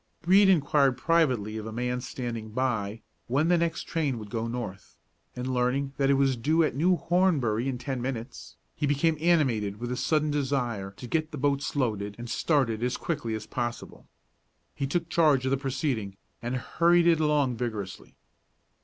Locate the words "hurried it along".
16.55-17.57